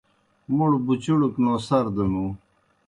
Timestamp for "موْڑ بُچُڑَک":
0.55-1.35